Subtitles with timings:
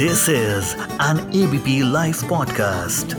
[0.00, 3.14] This is an ABP Life podcast.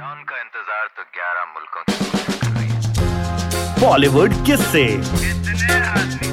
[0.00, 2.66] Don का इंतज़ार तो 11 मुल्कों की पुलिस कर रही
[3.80, 6.28] Bollywood किससे कितने आदमी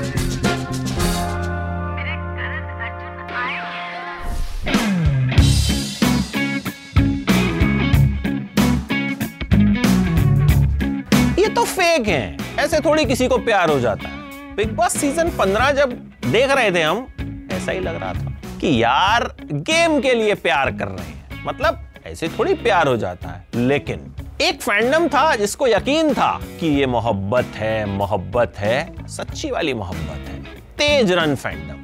[11.42, 12.26] ये तो फेक है।
[12.66, 15.90] ऐसे थोड़ी किसी को प्यार हो जाता है। बिग बॉस सीज़न 15 जब
[16.28, 17.08] देख रहे थे हम
[17.52, 18.30] ऐसा ही लग रहा था।
[18.62, 23.30] कि यार गेम के लिए प्यार कर रहे हैं। मतलब ऐसे थोड़ी प्यार हो जाता
[23.30, 29.52] है। लेकिन एक फैंडम था जिसको यकीन था कि ये मोहब्बत है मोहब्बत है, सच्ची
[29.52, 30.44] वाली मोहब्बत है।
[30.78, 31.82] तेज रन फैंडम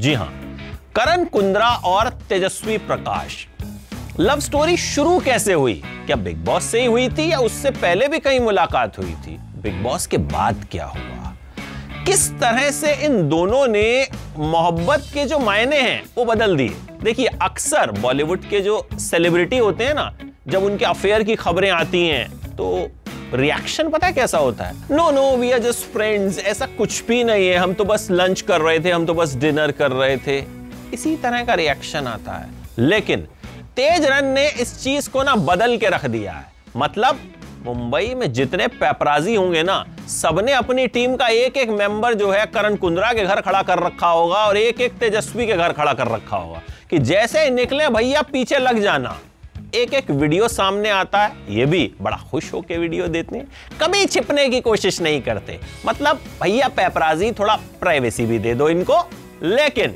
[0.00, 0.32] जी हाँ
[0.94, 3.46] करण कुंद्रा और तेजस्वी प्रकाश।
[4.20, 5.82] लव स्टोरी शुरू कैसे हुई?
[5.84, 9.38] क्या बिग बॉस से ही हुई थी या उससे पहले भी कहीं मुलाकात हुई थी?
[9.62, 11.21] बिग बॉस के बाद क्या हुआ?
[12.06, 16.74] किस तरह से इन दोनों ने मोहब्बत के जो मायने हैं, वो बदल दिए?
[17.02, 20.12] देखिए, अक्सर बॉलीवुड के जो सेलिब्रिटी होते हैं ना,
[20.48, 22.90] जब उनके अफेयर की खबरें आती हैं तो
[23.34, 24.74] रिएक्शन पता है कैसा होता है?
[24.90, 28.40] No no we are just friends ऐसा कुछ भी नहीं है, हम तो बस लंच
[28.40, 30.38] कर रहे थे, हम तो बस डिनर कर रहे थे।
[30.94, 33.26] इसी तरह का रिएक्शन आता है। लेकिन
[33.76, 37.20] तेज रन ने इस चीज़ को ना बदल के रख दिया है। मतलब
[37.66, 42.46] मुंबई में जितने पेपराजी होंगे ना, सबने अपनी टीम का एक एक मेंबर जो है
[42.46, 45.92] करण कुंद्रा के घर खड़ा कर रखा होगा और एक एक तेजस्वी के घर खड़ा
[45.92, 49.18] कर रखा होगा कि जैसे निकले, भैया, पीछे लग जाना।
[49.74, 53.48] एक एक वीडियो सामने आता है, ये भी बड़ा खुश होकर वीडियो देते हैं।
[53.82, 59.10] कभी छिपने की कोशिश नहीं करते। मतलब भैया, पेपराजी, थोड़ा प्राइवेसी भी दे दो इनको।
[59.42, 59.94] लेकिन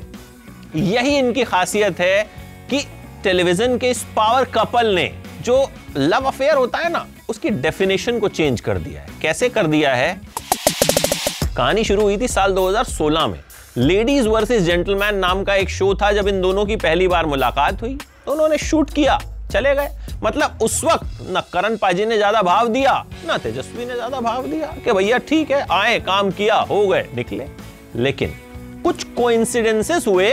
[0.75, 2.23] यही इनकी खासियत है
[2.69, 2.87] कि
[3.23, 8.27] टेलीविज़न के इस पावर कपल ने जो लव अफेयर होता है ना, उसकी डेफिनेशन को
[8.29, 10.19] चेंज कर दिया है। कैसे कर दिया है?
[11.57, 13.39] कहानी शुरू हुई थी साल 2016 में।
[13.77, 17.81] लेडीज़ वर्सेस जेंटलमैन नाम का एक शो था जब इन दोनों की पहली बार मुलाकात
[17.81, 19.19] हुई। तो उन्होंने शूट किया,
[19.51, 19.89] चले गए।
[20.23, 22.93] मतलब उस वक्त न करण पाजी ने ज़्यादा भाव दिया,
[23.27, 27.05] ना तेजस्वी ने ज़्यादा भाव दिया कि भैया ठीक है, आए, काम किया, हो गए,
[27.15, 27.47] निकले।
[27.95, 28.33] लेकिन
[28.83, 30.31] कुछ कोइंसिडेंसेस हुए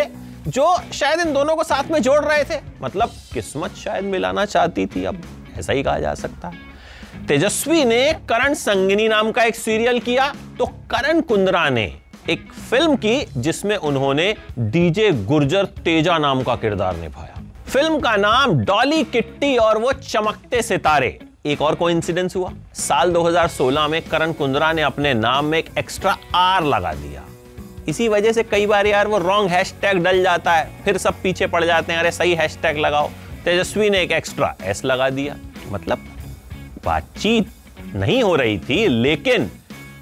[0.49, 4.87] जो शायद इन दोनों को साथ में जोड़ रहे थे। मतलब किस्मत शायद मिलाना चाहती
[4.87, 5.23] थी, अब
[5.59, 10.33] ऐसा ही कहा जा सकता है। तेजस्वी ने करण संगिनी नाम का एक सीरियल किया
[10.59, 11.85] तो करण कुंद्रा ने
[12.31, 18.55] एक फ़िल्म की जिसमें उन्होंने डीजे गुर्जर तेजा नाम का किरदार निभाया। फ़िल्म का नाम
[18.65, 24.73] डॉली किट्टी और वो चमकते सितारे। एक और कोइंसिडेंस हुआ। साल 2016 में करण कुंद्रा
[24.73, 27.24] ने अपने नाम में एक एक्स्ट्रा आर लगा दिया।
[27.89, 31.47] इसी वजह से कई बार यार वो रॉन्ग हैशटैग डल जाता है। फिर सब पीछे
[31.47, 33.11] पड़ जाते हैं, अरे सही हैशटैग लगाओ।
[33.45, 35.37] तेजस्वी ने एक एक्स्ट्रा एस लगा दिया।
[35.69, 36.07] मतलब
[36.85, 37.51] बातचीत
[37.95, 39.51] नहीं हो रही थी, लेकिन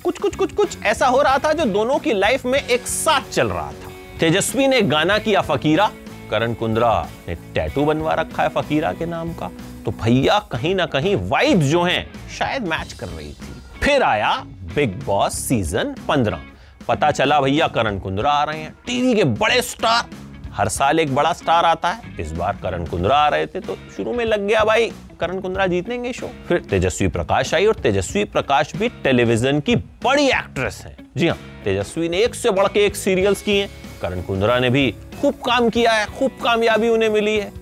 [0.04, 3.30] कुछ कुछ कुछ कुछ ऐसा हो रहा था जो दोनों की लाइफ में एक साथ
[3.32, 5.90] चल रहा था। तेजस्वी ने गाना किया फकीरा।
[6.30, 9.50] करण कुंद्रा ने टैटू बनवा रखा है फकीरा के नाम का।
[9.84, 14.32] तो भैया कहीं ना कहीं वाइब्स जो हैं, शायद मैच कर रही थी। फिर आया
[14.74, 16.40] बिग बॉस सीज़न पंद्रह।
[16.88, 20.10] पता चला भैया करण कुंद्रा आ रहे हैं। टीवी के बड़े स्टार,
[20.52, 23.76] हर साल एक बड़ा स्टार आता है। इस बार करण कुंद्रा आ रहे थे तो
[23.96, 28.24] शुरू में लग गया भाई, करण कुंद्रा जीतेंगे शो। फिर तेजस्वी प्रकाश आई और तेजस्वी
[28.26, 32.84] प्रकाश भी टेलीविज़न की बड़ी एक्ट्रेस हैं। जी हाँ तेजस्वी ने एक से बढ़ के
[32.86, 33.68] एक सीरियल्स किए
[34.02, 37.52] करण कुंद्रा ने भी खूब काम किया है, खूब कामयाबी उन्हें मिली है।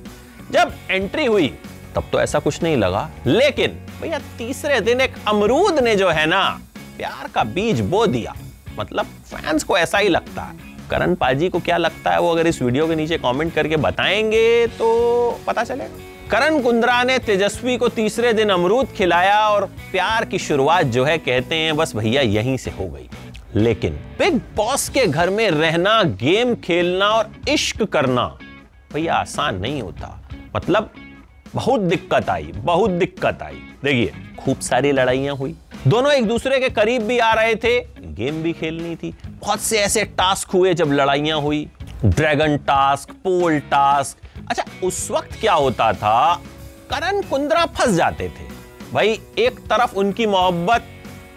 [0.52, 1.48] जब एंट्री हुई,
[1.96, 6.26] तब तो ऐसा कुछ नहीं लगा। लेकिन भैया, तीसरे दिन एक अमरूद ने जो है
[6.26, 6.42] ना,
[6.96, 8.34] प्यार का बीज बो दिया।
[8.80, 10.56] मतलब फैंस को ऐसा ही लगता है।
[10.90, 12.20] करण पाजी को क्या लगता है?
[12.20, 17.18] वो अगर इस वीडियो के नीचे कमेंट करके बताएँगे तो पता चलेगा। करण कुंद्रा ने
[17.18, 21.96] तेजस्वी को तीसरे दिन अमरूद खिलाया और प्यार की शुरुआत जो है कहते हैं, बस
[21.96, 23.08] भैया यहीं से हो गई।
[23.54, 28.38] लेकिन बिग बॉस के घर में रहना, गेम खेलना और इश्क करना
[28.94, 30.90] भैया आसान नहीं होता। मतलब
[31.54, 35.54] बहुत दिक्कत आई, बहुत दिक्कत आई। देखिए, खूब सारी लड़ाइयाँ हुई।
[35.88, 37.78] दोनों एक दूसरे के करीब भी आ रहे थे।
[38.20, 41.68] गेम भी खेलनी थी। बहुत से ऐसे टास्क हुए जब लड़ाइयाँ हुई।
[42.04, 44.40] Dragon task, pole task.
[44.50, 46.34] अच्छा उस वक्त क्या होता था?
[46.90, 48.44] करण कुंद्रा फंस जाते थे।
[48.92, 50.84] भाई, एक तरफ़ उनकी मोहब्बत,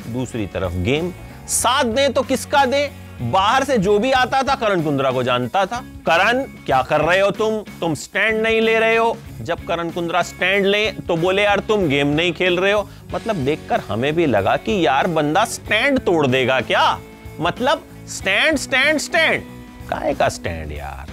[0.08, 1.14] दूसरी तरफ़ गेम।
[1.48, 2.90] साथ दें तो किसका दें?
[3.32, 5.78] बाहर से जो भी आता था, करण कुंद्रा को जानता था।
[6.10, 7.58] करण, क्या कर रहे हो तुम?
[7.58, 11.88] तुम स्टैंड नहीं ले रहे हो। जब करण कुंद्रा स्टैंड ले तो बोले, यार, तुम
[11.88, 16.28] गेम नहीं खेल रहे हो। मतलब देखकर हमें भी लगा कि यार बंदा स्टैंड तोड़
[16.28, 17.00] देगा क्या?
[17.40, 19.44] मतलब स्टैंड स्टैंड स्टैंड।
[19.90, 21.12] काय का स्टैंड यार?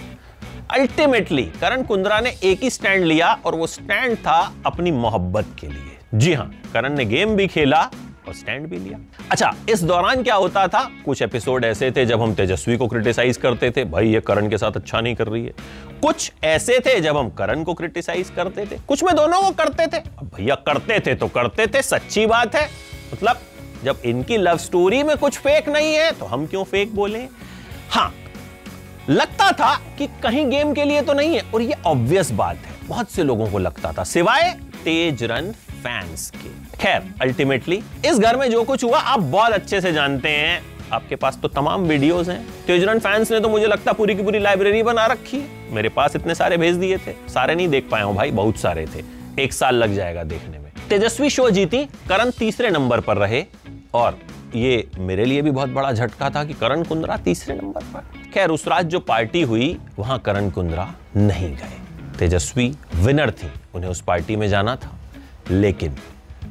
[0.71, 5.67] अल्टीमेटली करण कुंद्रा ने एक ही स्टैंड लिया और वो स्टैंड था अपनी मोहब्बत के
[5.67, 7.91] लिए। जी हाँ करण ने गेम भी खेला
[8.29, 8.99] और स्टैंड भी लिया।
[9.31, 10.91] अच्छा इस दौरान क्या होता था?
[11.05, 14.59] कुछ एपिसोड ऐसे थे जब हम तेजस्वी को क्रिटिसाइज करते थे, भाई, ये करण के
[14.59, 15.53] साथ अच्छा नहीं कर रही है।
[16.03, 19.87] कुछ ऐसे थे जब हम करण को क्रिटिसाइज करते थे। कुछ में दोनों को करते
[19.87, 22.69] थे। भैया करते थे तो करते थे, सच्ची बात है।
[23.13, 23.41] मतलब
[23.85, 27.27] जब इनकी लव स्टोरी में कुछ फेक नहीं है तो हम क्यों फेक बोले?
[27.91, 28.13] हाँ
[29.11, 32.75] लगता था कि कहीं गेम के लिए तो नहीं है, और ये ऑब्वियस बात है।
[32.89, 34.51] बहुत से लोगों को लगता था, सिवाय
[34.85, 39.81] तेज रन फैंस के। खैर अल्टीमेटली इस घर में जो कुछ हुआ, आप बहुत अच्छे
[39.81, 40.63] से जानते हैं।
[40.93, 44.39] आपके पास तो तमाम वीडियोस हैं। तेजरन फैंस ने तो मुझे लगता पूरी की पूरी
[44.39, 48.05] लाइब्रेरी बना रखी है। मेरे पास इतने सारे भेज दिए थे। सारे नहीं देख पाया
[48.05, 49.03] हूँ भाई, बहुत सारे थे।
[49.39, 53.45] एक साल लग जाएगा देखने में। तेजस्वी शो जीती, करण तीसरे नंबर पर रहे।
[53.95, 54.19] और
[54.55, 58.51] ये मेरे लिए भी बहुत बड़ा झटका था कि करण कुंद्रा तीसरे नंबर पर। खैर,
[58.51, 61.79] उस रात जो पार्टी हुई, वहाँ करण कुंद्रा नहीं गए।
[62.19, 64.97] तेजस्वी विनर थी, उन्हें उस पार्टी में जाना था।
[65.51, 65.97] लेकिन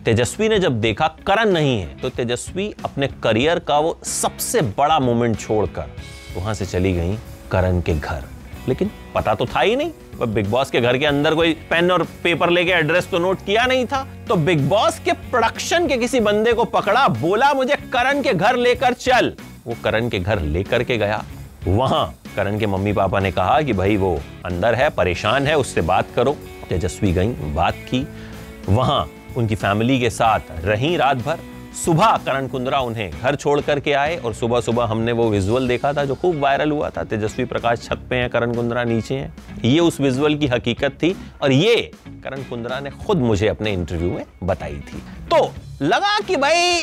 [0.06, 5.00] तेजस्वी ने जब देखा करण नहीं है तो तेजस्वी अपने करियर का वो सबसे बड़ा
[5.00, 5.89] मोमेंट छोड़कर
[6.38, 7.18] वहाँ से चली गई
[7.51, 8.24] करण के घर।
[8.67, 11.91] लेकिन पता तो था ही नहीं। वह बिग बॉस के घर के अंदर कोई पेन
[11.91, 15.97] और पेपर लेके एड्रेस तो नोट किया नहीं था। तो बिग बॉस के प्रोडक्शन के
[15.97, 19.33] किसी बंदे को पकड़ा, बोला, मुझे करण के घर लेकर चल।
[19.67, 21.23] वो करण के घर लेकर के गया।
[21.67, 25.81] वहाँ करण के मम्मी पापा ने कहा कि, भाई, वो अंदर है, परेशान है, उससे
[25.81, 26.38] बात करो।
[26.69, 28.07] तेजस्वी गई, बात की।
[28.69, 31.39] वहाँ उनकी फैमिली के साथ रही रात भर
[31.75, 35.92] सुबह करण कुंद्रा उन्हें घर छोड़ करके आए और सुबह सुबह हमने वो विजुअल देखा
[35.94, 39.62] था जो खूब वायरल हुआ था। तेजस्वी प्रकाश छत पे हैं, करण कुंद्रा नीचे हैं।
[39.66, 41.75] ये उस विजुअल की हकीकत थी और ये
[42.24, 45.01] करण कुंद्रा ने खुद मुझे अपने इंटरव्यू में बताई थी।
[45.31, 45.44] तो
[45.81, 46.81] लगा कि भाई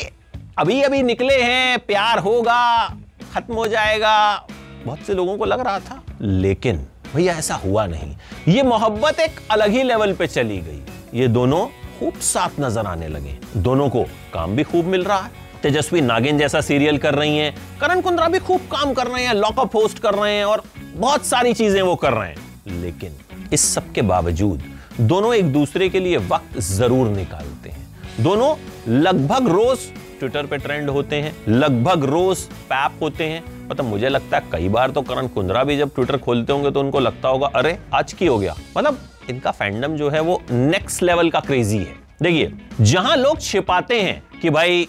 [0.57, 2.87] अभी अभी निकले हैं, प्यार होगा,
[3.33, 4.47] खत्म हो जाएगा।
[4.85, 6.85] बहुत से लोगों को लग रहा था, लेकिन
[7.15, 8.15] भैया ऐसा हुआ नहीं।
[8.47, 10.81] ये मोहब्बत एक अलग ही लेवल पे चली गई।
[11.13, 11.65] ये दोनों
[11.99, 14.03] खूब साथ नज़र आने लगे। दोनों को
[14.33, 18.27] काम भी खूब मिल रहा है। तेजस्वी नागिन जैसा सीरियल कर रही हैं। करण कुंद्रा
[18.27, 20.63] भी खूब काम कर रहे हैं लॉकअप होस्ट कर रहे हैं और
[20.95, 23.15] बहुत सारी चीज़ें वो कर रहे हैं। लेकिन
[23.53, 24.63] इस सब के बावजूद
[24.99, 27.85] दोनों एक दूसरे के लिए वक्त ज़रूर निकालते हैं।
[28.21, 28.55] दोनों
[28.89, 29.79] लगभग रोज
[30.19, 32.39] ट्विटर पे ट्रेंड होते हैं, लगभग रोज
[32.69, 36.17] पैप होते हैं मतलब मुझे लगता है कई बार तो करण कुंद्रा भी जब ट्विटर
[36.17, 38.99] खोलते होंगे तो उनको लगता होगा, अरे, आज की हो गया। मतलब
[39.29, 44.21] इनका फैंडम जो है वो नेक्स्ट लेवल का क्रेजी है। देखिए, जहाँ लोग छिपाते हैं
[44.41, 44.87] कि भाई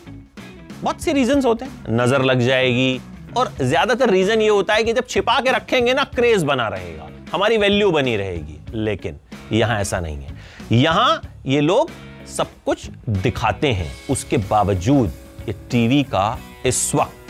[0.82, 3.00] बहुत से रीजंस होते हैं, नज़र लग जाएगी
[3.36, 7.08] और ज़्यादातर रीजन ये होता है कि जब छिपा के रखेंगे ना क्रेज बना रहेगा,
[7.32, 9.18] हमारी वैल्यू बनी रहेगी। लेकिन
[9.52, 10.36] यहाँ ऐसा नहीं है।
[10.72, 11.90] यहाँ ये लोग
[12.28, 15.12] सब कुछ दिखाते हैं, उसके बावजूद
[15.48, 17.27] ये टीवी का इस वक्त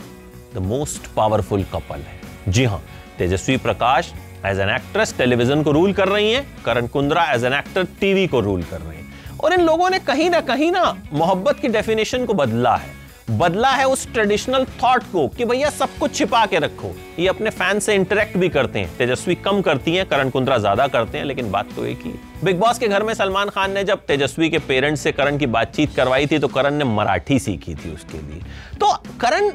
[0.54, 2.82] द मोस्ट पावरफुल कपल है। जी हाँ
[3.18, 4.12] Tejasswi Prakash
[4.46, 8.26] as an actress television को रूल कर रही हैं, Karan Kundrra as an actor TV
[8.26, 11.68] को रूल कर रहे हैं। और इन लोगों ने कहीं ना कहीं ना मोहब्बत की
[11.68, 12.96] डेफिनेशन को बदला है।
[13.30, 17.50] बदला है उस ट्रेडिशनल थॉट को कि भैया सब कुछ छिपा के रखो। ये अपने
[17.50, 21.24] फ़ैन से इंटरेक्ट भी करते हैं। तेजस्वी कम करती हैं, करण कुंद्रा ज़्यादा करते हैं,
[21.24, 22.12] लेकिन बात तो एक ही
[22.44, 25.46] बिग बॉस के घर में सलमान खान ने जब तेजस्वी के पेरेंट्स से करण की
[25.48, 28.42] बातचीत करवाई थी तो करण ने मराठी सीखी थी उसके लिए।
[28.80, 29.50] तो करण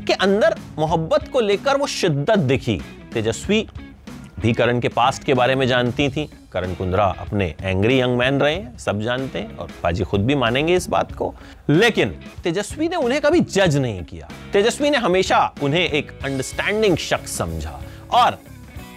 [0.00, 2.80] के अंदर मोहब्बत को लेकर वो शिद्दत दिखी।
[3.14, 3.66] तेजस्वी
[4.40, 8.40] भी करण के पास्ट के बारे में जानती थी। करण कुंद्रा अपने एंग्री यंग मैन
[8.40, 11.34] रहे सब जानते हैं और पाजी खुद भी मानेंगे इस बात को।
[11.70, 12.08] लेकिन
[12.44, 17.80] तेजस्वी ने उन्हें कभी जज नहीं किया। तेजस्वी ने हमेशा उन्हें एक अंडरस्टैंडिंग शख्स समझा
[18.10, 18.38] और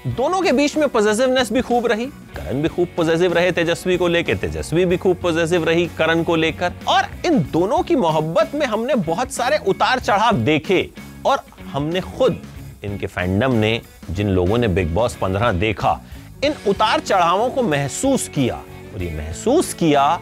[0.08, 4.08] दोनों के बीच में पॉजिटिवनेस भी खूब रही। करण भी खूब पॉजिटिव रहे, तेजस्वी को
[4.08, 8.66] लेकर। तेजस्वी भी खूब पॉजिटिव रही करण को लेकर। और इन दोनों की मोहब्बत में
[8.66, 10.90] हमने बहुत सारे उतार चढ़ाव देखे।
[11.26, 12.42] और हमने खुद
[12.84, 16.02] इनके फैंडम ने, जिन लोगों ने बिग बॉस पंद्रह देखा,
[16.44, 18.56] इन उतार चढ़ावों को महसूस किया।
[18.94, 20.20] और ये महसूस किया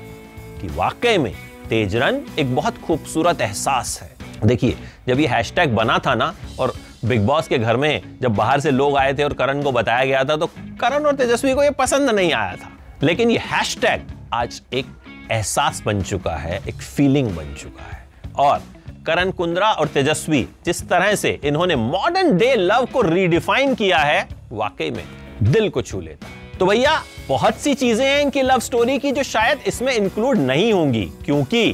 [0.62, 1.34] कि वाकई में
[1.70, 6.74] तेजरन एक बहुत खूबसूरत एहसास है। देखिए, जब ये हैशटैग बना था ना, और
[7.06, 10.06] बिग बॉस के घर में जब बाहर से लोग आए थे और करण को बताया
[10.06, 10.48] गया था तो
[10.82, 12.70] करण और तेजस्वी को ये पसंद नहीं आया था।
[13.04, 14.02] लेकिन ये हैशटैग
[14.34, 14.86] आज एक
[15.32, 18.06] एहसास बन चुका है, एक फीलिंग बन चुका है।
[18.38, 18.62] और
[19.06, 24.28] करण कुंद्रा और तेजस्वी जिस तरह से इन्होंने मॉडर्न डे लव को रीडिफाइन किया है,
[24.52, 25.04] वाकई में
[25.44, 26.28] दिल को छू लेता
[26.60, 30.74] तो भैया, बहुत सी चीज़ें हैं इनकी लव स्टोरी की जो शायद इसमें इंक्लूड नहीं
[30.74, 31.72] होंगी, क्योंकि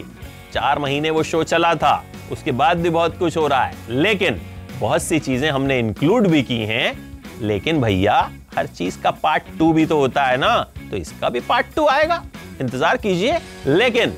[0.53, 4.41] चार महीने वो शो चला था, उसके बाद भी बहुत कुछ हो रहा है। लेकिन
[4.79, 6.93] बहुत सी चीज़ें हमने इंक्लूड भी की हैं,
[7.41, 8.17] लेकिन भैया,
[8.57, 10.55] हर चीज़ का पार्ट टू भी तो होता है ना?
[10.91, 12.24] तो इसका भी पार्ट टू आएगा।
[12.62, 14.13] इंतज़ार कीजिए। लेकिन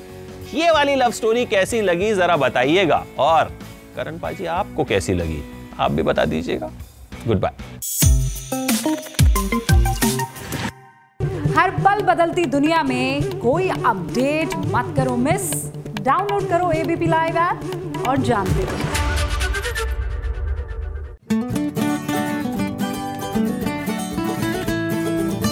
[0.53, 3.51] ये वाली लव स्टोरी कैसी लगी, जरा बताइएगा। और
[3.95, 5.41] करण पाजी आपको कैसी लगी?
[5.79, 6.71] आप भी बता दीजिएगा।
[7.27, 7.51] गुड बाय
[11.57, 15.51] हर पल बदलती दुनिया में कोई अपडेट मत करो मिस
[16.01, 19.08] डाउनलोड करो एबीपी लाइव ऐप और जानते रहो।